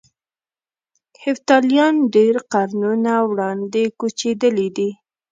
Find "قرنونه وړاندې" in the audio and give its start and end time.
2.53-3.83